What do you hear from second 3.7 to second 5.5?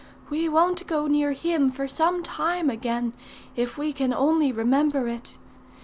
we can only remember it.